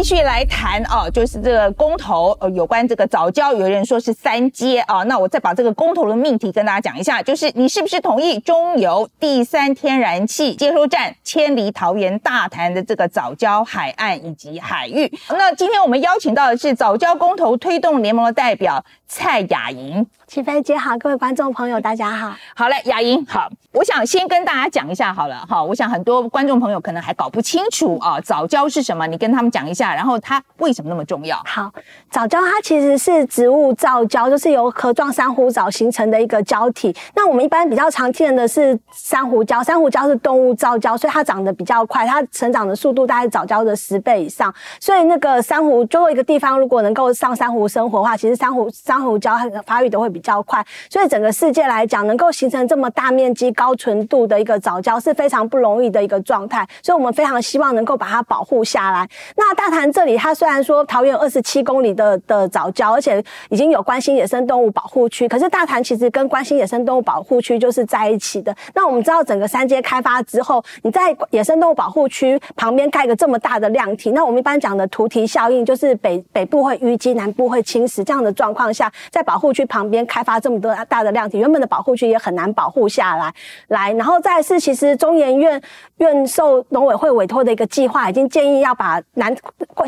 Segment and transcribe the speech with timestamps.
[0.00, 5.02] 继续来谈哦，就是这个公投，呃，有关这个早教，有人说是三阶啊。
[5.02, 15.12] 那我再把这个公投的命题跟大家讲一下，就是你是不是同意中油第三天然气接收站迁离桃园大潭的这个早教海岸以及海域？
[15.30, 20.06] 那今天我们邀请到的是早教公投推动联盟的代表蔡雅莹。
[20.26, 22.34] 起飞姐好，各位观众朋友大家好。
[22.54, 25.64] 好嘞，雅莹好，我想先跟大家讲一下好了哈。
[25.64, 29.06] 我想很多观众朋友可能还搞不清楚啊，藻礁是什么？
[29.06, 31.42] 你跟他们讲一下，然后它为什么那么重要？
[31.46, 31.72] 好，
[32.10, 36.94] 藻礁它其实是植物造礁，就是由壳状珊瑚藻形成的一个胶体。
[37.14, 44.54] 那我们一般比较常见的是珊瑚礁，珊瑚礁是动物造礁，所以它长得比较快，它成长的速度大概藻礁的十倍以上。
[44.78, 50.64] 所以那个珊瑚，最后一个地方如果能够上珊瑚生活的话，其实珊瑚珊珊瑚礁它发育都会比较快。
[50.90, 56.66] 所以整个世界来讲，能够形成这么大面积、高纯度的一个藻礁是非常不容易的一个状态。
[56.82, 59.08] 所以我们非常希望能够把它保护下来。
[59.36, 68.52] 那大潭这里，它虽然说桃园二十七公里的的藻礁，而且已经有关心野生动物保护区，可是大潭其实跟关心野生动物保护区就是在一起的。
[68.74, 83.32] 那我们知道，整个三阶开发之后，你在野生动物保护区旁边盖个这么大的量体，那我们一般讲的图题效应，就是北北部会淤积，南部会侵蚀这样的状况下，在保护区旁边开发这么多大的量体，原本的保护区也很难保护下来。
[83.68, 85.60] 来，然后再是，其实中研院
[85.98, 89.34] 院受农委会委托的一个计划，已经建议要把南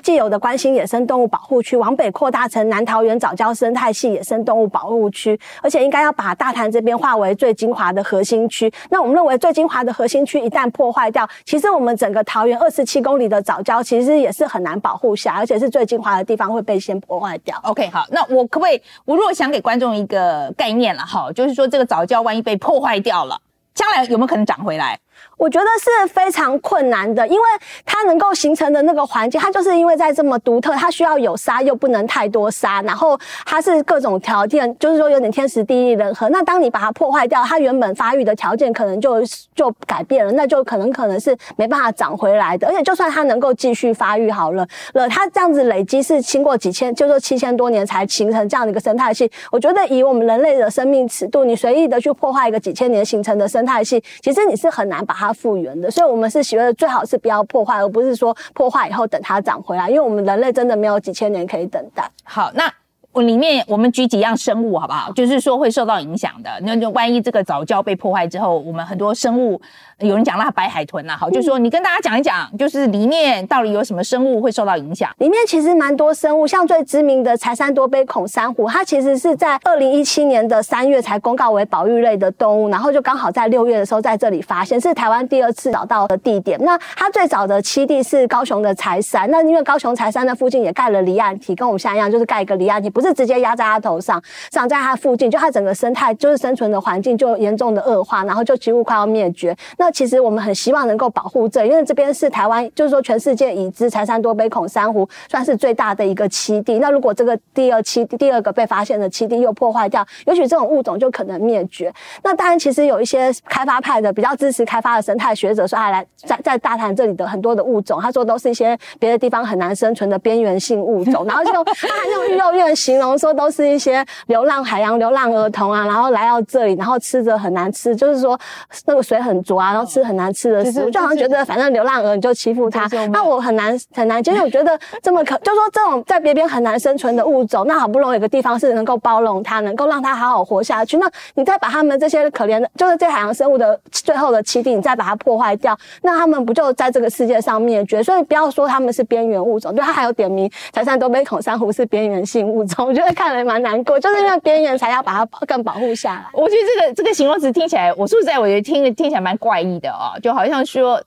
[0.02, 8.72] 既有的关心野生动物保护区往北扩大成南桃园早教生态系野生动物保护区，而且应该要把大潭这边划为最精华的核心区。
[8.90, 17.58] 那我们认为最精华的核心区一旦破坏掉，其实我们整个桃园二十七公里的早教其实也是很难保护下，而且是最精华的地方会被先破坏掉。
[17.64, 23.40] OK，好，那我可不可以，我如果想给观众一个概念了哈，就是说这个早教万一被破坏掉了，
[23.74, 24.98] 将来有没有可能涨回来？
[25.36, 27.46] 我觉得是非常困难的，因为
[27.86, 36.28] 它能够形成的那个环境，它就是因为在这么独特，它需要有沙又不能太多沙，然后它是各种条件，就是说有点天时地利人和。
[36.28, 39.22] 那当你把它破坏掉，它原本发育的条件可能就
[39.54, 42.66] 就改变了，那就可能可能是没办法长回来的。
[42.68, 49.30] 而且就算它能够继续发育好了，了它这样子累积是经过几千，就是说七千多年才形成这样的一个生态系。
[49.50, 55.34] 我觉得以我们人类的生命尺度，你随意的去破坏一个几千年形成的生态系，其实你是很难把它。
[55.40, 62.06] 复原的，所以我们是觉得最好是不要破坏，而不是说破坏以后等它长回来，因为我们人类真的没有几千年可以等待。
[62.24, 62.70] 好，那。
[63.12, 65.10] 我里面我们举几样生物好不好？
[65.12, 66.50] 就是说会受到影响的。
[66.62, 69.60] 那就万一这个藻礁被破坏之后，我们很多生物，
[69.98, 75.10] 有人讲那白海豚呐，好，就是说你跟大家讲一讲，就是里面到底有什么生物会受到影响？
[75.18, 86.56] 里面其实蛮多生物，像最知名的柴山多杯孔珊瑚，它其实是在二零一七年的三月才公告为保育类的动物，然后就刚好在六月的时候在这里发现，是台湾第二次找到的地点。
[86.62, 92.88] 那它最早的栖地是高雄的柴山，那因为高雄柴山那附近也盖了离岸体，跟我们现在一样，就是盖一个离岸体。
[93.00, 99.56] 是直接压在它头上，长在它附近，就它整个生态就是生存的环境就严重的恶化，然后就几乎快要灭绝。
[99.78, 106.78] 那其实我们很希望能够保护这，因为这边是台湾，就是说全世界已知柴山多杯孔珊瑚算是最大的一个栖地。
[106.78, 111.92] 那如果这个第二栖第二个被发现的栖地又破坏掉，也许这种物种就可能灭绝。
[112.22, 123.30] 那当然，其实有一些开发派的比较支持开发的生态学者说，他来在在大潭这里的很多的物种，他说都是一些别的地方很难生存的边缘性物种，然后就他还用育幼院形容说。
[123.40, 128.38] 都是一些流浪海洋流浪儿童啊，然后来到这里，然后吃着很难吃，就是说
[128.86, 134.42] 那个水很浊啊，然后吃很难吃的食物，就好像觉得反正流浪儿你就欺负他，那我很难很难接受。
[134.42, 148.02] 我觉得这么可，就是说这种在别边很难生存的物种，那好不容易有个地方是能够包容它，能够让它好好活下去，那你再把他们这些可怜的，就是这海洋生物的最后的栖地，你再把它破坏掉，那他们不就在这个世界上灭绝？
[148.02, 153.10] 所以不要说他们是边缘物种，对，它还有点名柴山多杯孔珊瑚是边缘性物种，我觉得。
[153.20, 156.24] 看来蛮难过，就是因为边缘才要把它更保护下来。
[156.32, 161.02] 我觉得这个这个形容词听起来，我说实在，我觉得听听起来蛮怪异的哦，就好像说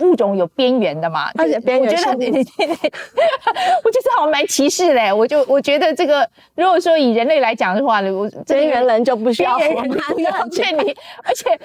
[0.00, 2.64] 物种有边缘的嘛，而且边缘，我觉得对对对，
[3.84, 5.12] 我觉得好像蛮歧视嘞。
[5.12, 11.58] 我就我觉得这个，如果说以人类来讲的话，我边缘人就不需要边缘人不要 劝你，而且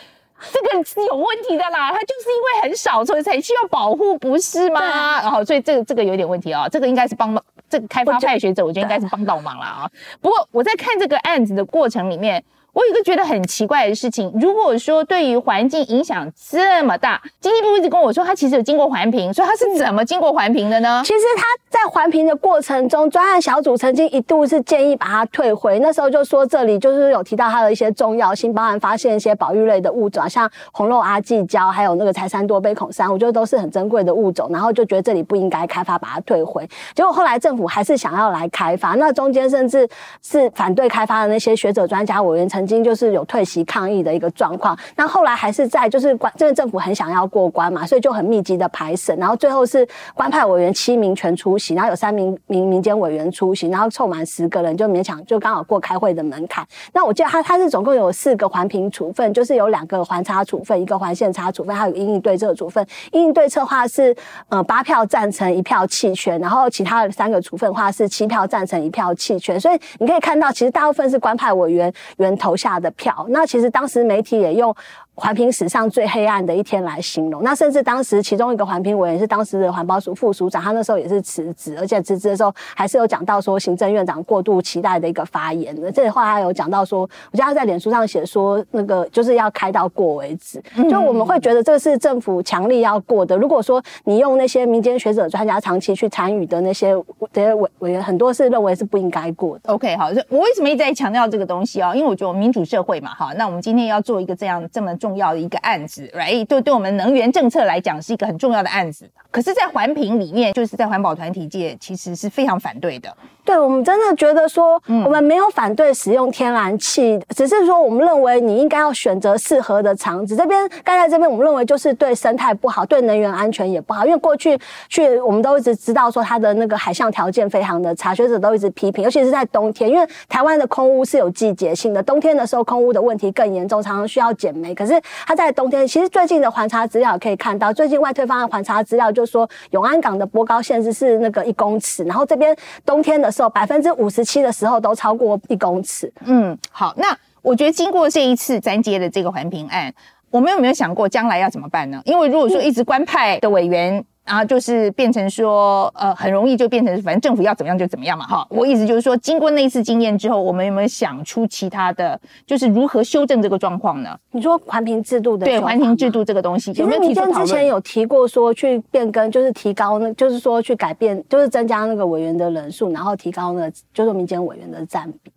[0.51, 5.22] 这个是有问题的啦，它就是因为很少，所以才需要保护，不是吗？
[5.22, 7.44] 然后所以这个这个有点问题啊、哦，这个应该是帮忙。
[7.69, 9.90] 这个开发派学者，我觉得应该是帮到忙了啊。
[10.22, 12.44] 不过我在看这个案子的过程里面，
[12.74, 21.04] 我有一个觉得很奇怪的事情，如果说对于环境影响这么大，经济部一直跟我说，他其实有经过环评，所以他是怎么经过环评的呢？
[21.06, 36.68] 其实他在环评的过程中，专案小组曾经一度是建议把它退回，那时候就说这里就是有提到它的一些重要性，包含发现一些保育类的物种，像红肉阿济礁，还有那个柴山多杯孔山，我觉得都是很珍贵的物种，然后就觉得这里不应该开发，把它退回。
[36.96, 39.88] 结果后来政府还是想要来开发，那中间甚至
[40.24, 44.77] 是反对开发的那些学者专家委员，曾曾经就是有退席抗议的一个状况。
[44.95, 56.65] 那后来还是在就是关，这个政府很想要过关嘛，所以就很密集的排审，然后最后是官派委员七名全出席，然后有三名民民间委员出席，然后凑满十个人就勉强就刚好过开会的门槛。
[56.94, 62.88] 那我记得他他是总共有四个环评处分，就是有两个环差处分，一个环线差处分，还有因应对策处分。
[63.12, 64.15] 因应对策话是
[64.48, 69.60] 呃八票赞成一票弃权，然后其他的三个处分话是七票赞成一票弃权。
[69.60, 73.26] 所以你可以看到，其实大部分是官派委员员 投下的票。
[73.30, 74.76] 那其实当时媒体也用。
[75.15, 85.92] 环评史上最黑暗的一天来形容，那甚至当时其中一个环评委员是当时的环保署副署长，他那时候也是辞职，而且辞职的时候还是有讲到说行政院长过度期待的一个发言的。
[85.92, 90.60] 这话他有讲到说，我记得他在脸书上写说，那个就是要开到过为止。
[90.89, 93.38] 就我们会觉得这是政府强力要过的。
[93.38, 96.92] 如果说你用那些民间学者专家长期去参与的那些
[97.31, 99.71] 这些委委员，很多是认为是不应该过的。
[99.71, 101.94] OK，好，我为什么一直在强调这个东西啊？
[101.94, 104.92] 因为我觉得民主社会嘛，哈，那我们今天要做一个这样这么。
[105.04, 106.46] 重要的一个案子，right？
[106.46, 109.06] 对，对我们能源政策来讲是一个很重要的案子。
[109.30, 113.14] 可是，在环评里面，就是在环保团体界，其实是非常反对的。
[113.45, 120.34] 对，我们真的觉得说，我们没有反对使用天然气，嗯、只是说我们认为你应该要选择适合的场址。
[120.36, 124.06] 这边盖在这边，我们认为就是对生态不好，对能源安全也不好。
[124.06, 124.57] 因为过去
[124.88, 134.74] 去我们都一直知道说它的那个海象条件非常的差，学者都一直批评，尤其是在冬天，因为台湾的空污是有季节性的，冬天的时候空污的问题更严重，常常需要减煤。
[134.74, 134.94] 可是
[135.28, 142.56] 它在冬天，其实最近的环查资料可以看到，最近外推方案环查资料就说永安港的波高限制是那个一公尺，然后这边
[142.86, 146.10] 冬天的时候百分之五十七的时候都超过一公尺。
[146.24, 149.92] 嗯，好，那我觉得经过这一次粘接的这个环评案，
[150.30, 152.02] 我们有没有想过将来要怎么办呢？
[152.06, 154.06] 因为如果说一直官派的委员。
[154.25, 158.48] 嗯然后就是变成说，呃，很容易就变成，反正政府要怎么样就怎么样嘛，哈。
[158.50, 164.18] 我意思就是说，经过那一次经验之后，我们有没有想出其他的，就是如何修正这个状况呢？
[164.31, 175.31] 你说环评制度的对环评制度这个东西，有没有提出之前有提过说去变更，就是提高那，就是说去改变，就是增加那个委员的人数，然后提高那个就是民间委员的占比。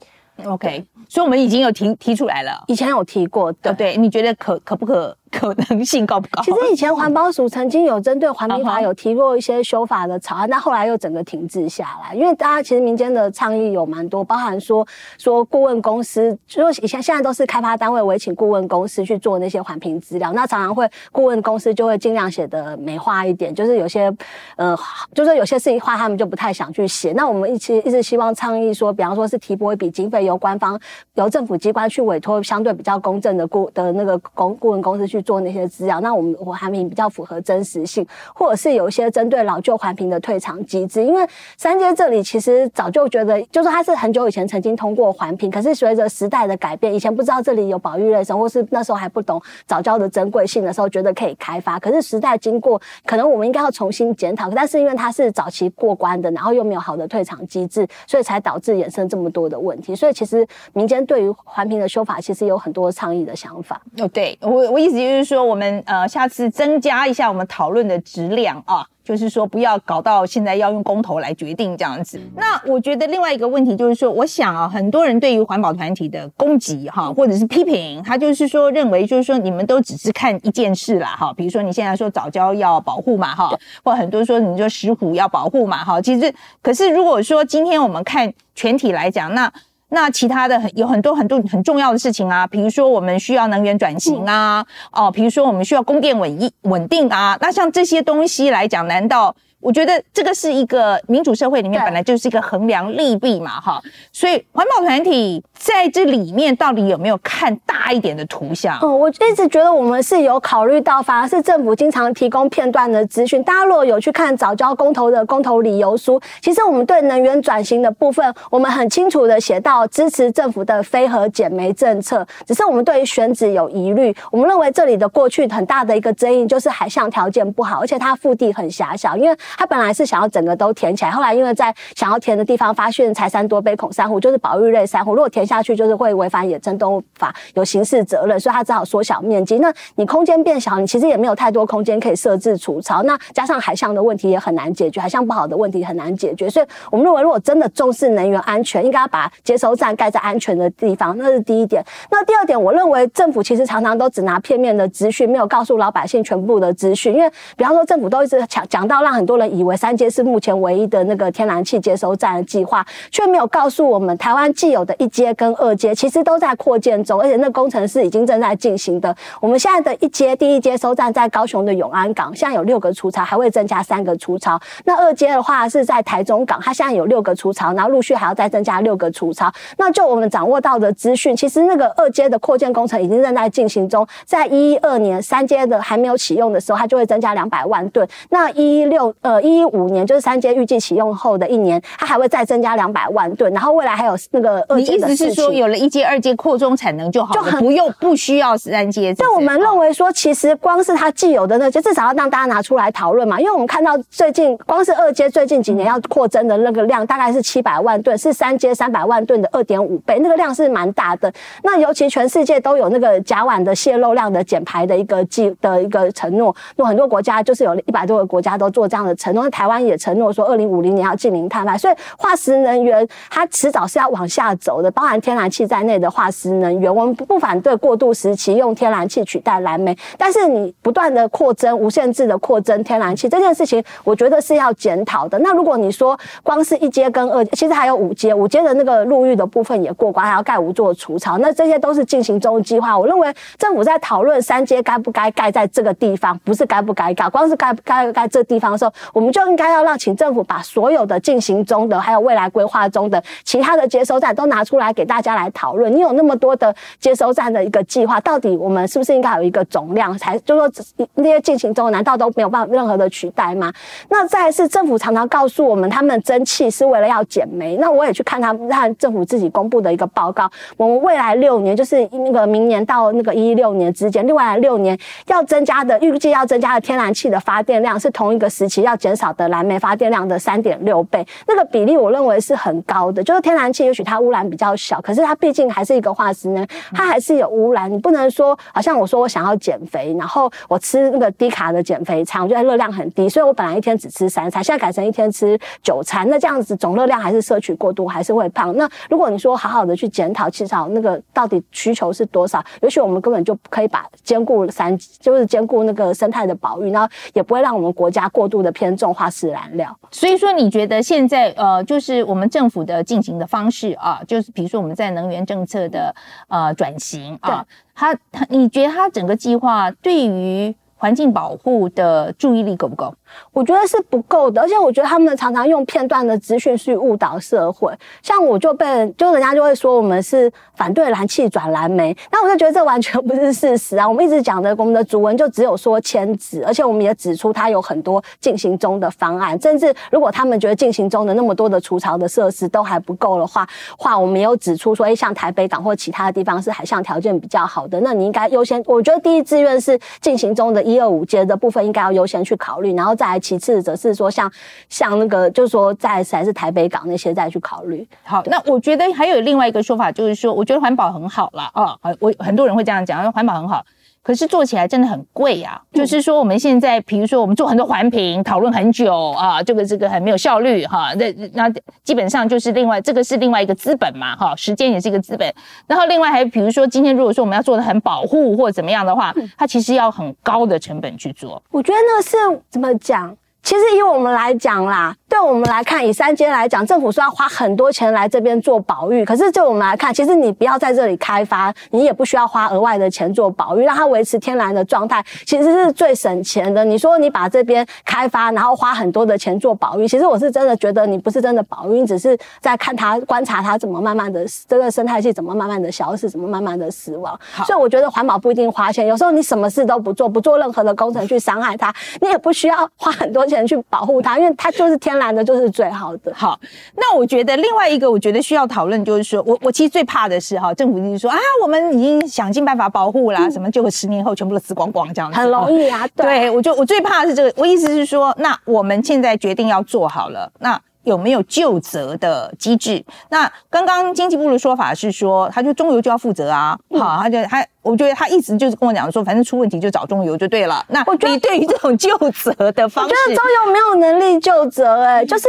[0.44, 3.96] OK，所以我们已经有提提出来了，以前有提过，对不对？
[3.96, 5.16] 你觉得可可不可？
[5.30, 6.42] 可能性高不高？
[6.42, 12.14] 其实以前环保署曾经有针对环评法有提过一些修法的草案，但后来又整个停滞下来。
[12.14, 14.86] 因为大家其实民间的倡议有蛮多，包含说
[15.18, 24.10] 说顾问公司，就是以前现在都是开发单位委请顾问公司去做那些环评资料，那常常会顾问公司就会尽量写的美化一点，就是有些
[24.56, 24.78] 呃，
[25.12, 27.12] 就是有些事情话他们就不太想去写。
[27.12, 30.80] 那我们一直一直希望倡议说，比方说是提拨一笔经费，由官方
[31.14, 35.15] 由政府机关去委托相对比较公正的顾的那个公顾问公司去。
[35.16, 41.02] 去做那些资料，那我们环评比较符合真实性，或者是有一些针对老旧环评的退场机制。
[41.02, 41.26] 因为
[41.56, 51.78] 三街这里其实早就觉得，就是它是很久以前曾经通过环评，可是随着时代的改变，以前不知道这里有保育类生，或是那时候还不懂早教的珍贵性的时候，觉得可以开发。
[51.78, 54.50] 可是时代经过，可能我们应该要重新检讨。
[54.50, 59.94] 但是因为它是早期过关的，然后又没有好的退场机制，所以才导致衍生这么多的问题。
[59.94, 63.80] 所以其实民间对于环评的修法，其实有很多倡议的想法。
[63.98, 72.20] 哦，对我我意思就是说，我们呃下次增加一下我们讨论的质量啊，就是说不要搞到现在要用公投来决定这样子。
[72.34, 89.52] 那我觉得另外一个问题就是说，我想啊，很多人对于环保团体的攻击哈，或者是批评，他就是说认为就是说你们都只是看一件事啦哈，比如说你现在说早教要保护嘛哈，或很多说你说石虎要保护嘛哈，其实可是如果说今天我们看全体来讲，那。
[89.90, 99.34] 那其他的很有很多很多很重要的事情啊，比如说我们需要能源转型啊，哦，比如说我们需要供电稳一稳定啊，那像这些东西来讲，难道？
[99.60, 103.82] 我觉得这个是一个民主社会里面本来就是一个衡量利弊嘛，哈，
[104.12, 108.78] 所以环保团体在这里面到底有没有看大一点的图像？
[108.82, 113.42] 嗯，我一直觉得我们是有考虑到，反而是政府经常提供片段的资讯。
[113.42, 124.14] 大家如果有去看早教公投的公投理由书，其实我们对能源转型的部分，我们很清楚的写到支持政府的非核减煤政策，只是我们对于选址有疑虑。
[124.30, 139.58] 我们认为这里的过去很大的一个争议就是海象条件不好，而且它腹地很狭小，因为他本来是想要整个都填起来，后来因为在想要填的地方发现柴山多杯孔珊瑚就是保育类珊瑚，如果填下去就是会违反野生动物法，有刑事责任，所以他只好缩小面积。
[139.58, 151.84] 那你空间变小，你其实也没有太多空间可以设置除巢，那加上海象的问题也很难解决，海象不好的问题很难解决，所以我们认为如果真的重视能源安全，应该把接收站盖在安全的地方，那是第一点。
[152.10, 157.14] 那第二点，我认为政府其实常常都只拿片面的资讯，没有告诉老百姓全部的资讯。
[157.14, 169.14] 因为，比方说，政府都一直讲讲到，让很多人以为三阶是目前唯一的那个天然气接收站的计划，却没有告诉我们，台湾既有的一阶跟二阶其实都在扩建中，而且那工程是已经正在进行的。
[169.40, 174.60] 我们现在的一阶第一接收站在高雄的永安港，现在有六个除巢，还会增加三个除巢。
[174.84, 179.52] 那二阶的话是在台中港，它现在有六个除巢，然后陆续还要再增加六个除巢。
[179.78, 188.06] 那就我们掌握到的资讯，其实那个二阶的扩建工程已经正在进行中，在一二年三阶的还没有启用的时候，它就会增加两百万吨。
[188.30, 193.52] 那一六呃一一五年就是三阶预计启用后的一年，它还会再增加两百万吨。
[193.52, 195.08] 然后未来还有那个二阶的。
[195.08, 199.12] 你意思是说，有了一阶、二阶扩充产能就好，就很不用不需要三阶？
[199.18, 203.40] 但我们认为说，其实光是它既有的那，些至少要让大家拿出来讨论嘛。
[203.40, 211.32] 因为我们看到最近光是二阶最近几年要扩增的那个量，大概是七百万吨，是三阶三百万吨的二点五倍，那个量是蛮大的。
[211.64, 219.48] 那尤其全世界都有那个甲烷的泄漏量的减排的一个计的一个承诺，有很多国家就是有一百多个国家都做这样的承诺。
[219.50, 221.78] 台湾也承诺说，二零五零年要净零碳排。
[221.78, 235.38] 所以化石能源它迟早是要往下走的，包含天然气在内的化石能源，我们不反对过渡时期用天然气取代燃煤，但是你不断的扩增、无限制的扩增天然气这件事情，我觉得是要检讨的。
[235.38, 242.96] 那如果你说光是一阶跟二，其实还有五阶，五阶的那个陆域的部分也过关，还要盖五座除巢，那这些都是进行中计划。
[242.98, 255.94] 我认为政府在讨论三阶该不该盖在这个地方，不是该不该盖，光是盖不该盖这地方的时候，我们就应该要让请政府把所有的进行中的，还有未来规划中的其他的接收站都拿出来给大家来讨论。
[255.94, 260.16] 你有那么多的接收站的一个计划，到底我们是不是应该有一个总量？
[260.18, 260.70] 才就说
[261.14, 263.72] 那些进行中，难道都没有办法任何的取代吗？
[264.08, 267.76] 那再是政府常常告诉我们，他们增气是为了要减煤。
[267.76, 281.26] 那我也去看他们让政府自己公布的一个报告，我们未来六年，就是那个明年到那个一六年之间，另外六年要增加的预计要增加的天然气的发电量，是同一个时期要减少的燃煤发电量的三点六倍。
[281.46, 283.22] 那个比例我认为是很高的。
[283.22, 287.92] 就是天然气也许它污染比较小，可是它毕竟还是一个化石能，它还是有污染。
[287.92, 296.28] 你不能说好像我说我想要减肥，然后我吃那个低卡的减肥餐，我觉得热量很低，所以我本来一天只吃三餐，现在改成一天吃九餐。
[296.28, 298.76] 那这样子总热量还是摄取过多，还是会胖。
[298.76, 302.62] 那如果你说好好的去检讨，至少那个到底需求是多少？
[302.82, 309.98] 也许我们根本就可以把兼顾三，就是兼顾那个生态的保育，然后也不会让我们国家过度的偏重化石燃料。
[310.10, 316.14] 所以说，你觉得现在呃，就是我们政府的进行的方式啊，就是比如说我们在能源政策的
[316.48, 317.64] 呃转型啊，
[317.94, 323.14] 它它，你觉得它整个计划对于环境保护的注意力够不够？
[323.52, 327.92] 我觉得是不够的，而且我觉得他们常常用片段的资讯去误导社会。
[328.22, 334.08] 像我就被就人家就会说我们是反对燃气转燃煤，那我就觉得这完全不是事实啊！
[334.08, 348.82] 我们一直讲的我们的主文就只有说迁址，而且我们也指出它有很多进行中的方案，甚至如果他们觉得进行中的那么多的除潮的设施都还不够的话，话我们也有指出说，诶，像台北港或其他的地方是海象条件比较好的，那你应该优先。
[348.86, 353.26] 我觉得第一志愿是进行中的一二五阶的部分应该要优先去考虑，然后再。
[353.26, 354.48] 来其次，则是说像
[354.88, 358.06] 像那个，就是说在还是台北港那些再去考虑。
[358.22, 363.84] 好，那我觉得还有另外一个说法，就是说，我觉得环保很好了啊，我很多人会这样讲，环保很好。
[364.26, 365.80] 可是做起来真的很贵啊！
[365.92, 371.14] 嗯、就是说，我们现在比如说，我们做很多环评，讨论很久啊，这个这个很没有效率哈。
[371.14, 375.48] 那那基本上就是另外这个是另外一个资本嘛哈，时间也是一个资本。
[375.86, 381.62] 然后另外还比如说，今天如果说我们要做的很保护或怎么样的话，它其实要很高的成本去做。
[381.70, 382.36] 我觉得那是
[382.68, 383.32] 怎么讲？
[383.66, 385.12] 其实以我们来讲啦。
[385.28, 396.84] 对我们来看，以三阶来讲，政府说要花很多钱来这边做保育，可是就我们来看，其实你不要在这里开发，你也不需要花额外的钱做保育，让它维持天然的状态，其实是最省钱的。
[396.84, 407.36] 你说你把这边开发，然后花很多的钱做保育，其实我是真的觉得你不是真的保育，你只是在看它、观察它怎么慢慢的这个生态系怎么慢慢的消失，怎么慢慢的死亡。
[407.66, 413.55] 所以我觉得环保不一定花钱，有时候你什么事都不做，不做任何的工程去伤害它，你也不需要花很多钱。
[413.56, 416.32] 钱去保护它， 因为它就是天然的，就是最好的。
[416.34, 416.58] 好，
[416.94, 426.06] 那我觉得另外一个，我觉得需要讨论就是说，我我其实最怕的是哈，政府就是说啊，我们已经想尽办法保护啦，嗯、什么就十年后全部都死光光这样子，很容易啊。
[426.14, 430.80] 对，对我就我最怕的是这个，我意思是说，那我们现在决定要做好了，那。
[431.06, 433.02] 有没有就责的机制？
[433.30, 436.76] 那刚刚经济部的说法是说，他就中油就要负责啊。
[436.90, 440.84] 嗯、好，他就他，我觉得他一直就是跟我讲说，反正出问题就找中油就对了。
[440.88, 445.46] 那你对于这种就责的方式，我觉得中油没有能力就责、欸，哎，就是。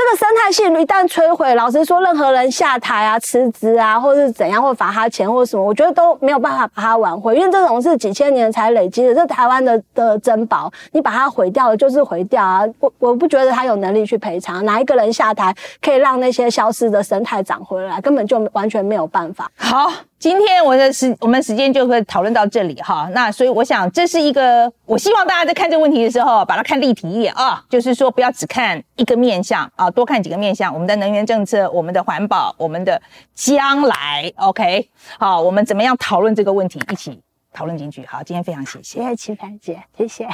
[0.00, 12.62] 这个生态系统一旦摧毁，老实说，任何人下台啊、辞职啊，或是怎样，或罚他钱或什么，我觉得都没有办法把它挽回，因为这种是几千年才累积的，这台湾的的珍宝，你把它毁掉了就是毁掉啊！
[12.78, 19.50] 我我不觉得他有能力去赔偿，哪一个人下台可以让那些消失的生态长回来，根本就完全没有办法。
[19.58, 19.92] 好。
[20.20, 33.00] 今天我的时我们时间就会讨论到这里哈，那所以我想这是一个，我希望大家在看这个问题的时候，把它看立体一点啊，就是说不要只看一个面相啊，多看几个面向，我们的能源政策、我们的环保、我们的
[33.34, 37.20] 将来，OK，好，我们怎么样讨论这个问题，一起
[37.52, 38.04] 讨论进去。
[38.06, 40.28] 好，今天非常谢谢，谢谢齐凡姐，谢谢。